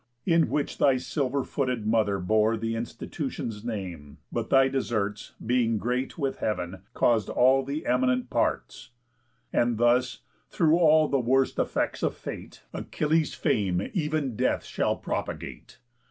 [0.25, 6.17] In which thy silver footed mother bore The institution's name, but thy deserts, Being great
[6.17, 8.89] with heav'n, caus'd all the eminent parts.
[9.53, 15.77] And thus, through all the worst effects of Fate, Achilles' fame ev'n Death shall propagate.